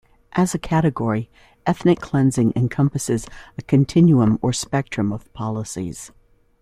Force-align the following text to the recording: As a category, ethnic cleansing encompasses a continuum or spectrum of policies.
As 0.31 0.55
a 0.55 0.57
category, 0.57 1.29
ethnic 1.67 1.99
cleansing 1.99 2.53
encompasses 2.55 3.27
a 3.55 3.61
continuum 3.61 4.39
or 4.41 4.51
spectrum 4.51 5.13
of 5.13 5.31
policies. 5.33 6.11